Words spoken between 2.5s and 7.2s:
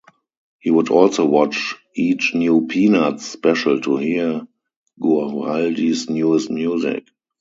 "Peanuts" special to hear Guaraldi's newest music.